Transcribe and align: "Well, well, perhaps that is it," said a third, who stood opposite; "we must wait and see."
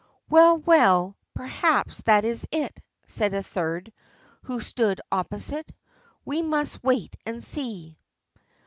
"Well, 0.31 0.57
well, 0.57 1.15
perhaps 1.35 2.01
that 2.05 2.25
is 2.25 2.47
it," 2.51 2.75
said 3.05 3.35
a 3.35 3.43
third, 3.43 3.93
who 4.41 4.59
stood 4.59 4.99
opposite; 5.11 5.71
"we 6.25 6.41
must 6.41 6.83
wait 6.83 7.15
and 7.27 7.43
see." 7.43 7.99